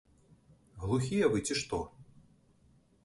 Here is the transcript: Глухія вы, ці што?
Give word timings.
Глухія 0.85 1.29
вы, 1.35 1.43
ці 1.49 1.59
што? 1.63 1.83